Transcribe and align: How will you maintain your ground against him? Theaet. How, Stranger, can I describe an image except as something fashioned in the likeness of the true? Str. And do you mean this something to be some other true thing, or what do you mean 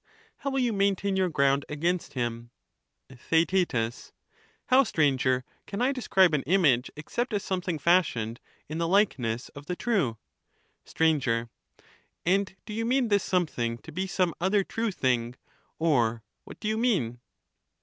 How 0.37 0.49
will 0.49 0.57
you 0.57 0.73
maintain 0.73 1.15
your 1.15 1.29
ground 1.29 1.63
against 1.69 2.13
him? 2.13 2.49
Theaet. 3.15 4.11
How, 4.65 4.83
Stranger, 4.83 5.45
can 5.67 5.79
I 5.79 5.91
describe 5.91 6.33
an 6.33 6.41
image 6.47 6.89
except 6.95 7.35
as 7.35 7.43
something 7.43 7.77
fashioned 7.77 8.39
in 8.67 8.79
the 8.79 8.87
likeness 8.87 9.49
of 9.49 9.67
the 9.67 9.75
true? 9.75 10.17
Str. 10.85 11.03
And 12.25 12.55
do 12.65 12.73
you 12.73 12.83
mean 12.83 13.09
this 13.09 13.23
something 13.23 13.77
to 13.77 13.91
be 13.91 14.07
some 14.07 14.33
other 14.41 14.63
true 14.63 14.91
thing, 14.91 15.35
or 15.77 16.23
what 16.45 16.59
do 16.59 16.67
you 16.67 16.79
mean 16.79 17.19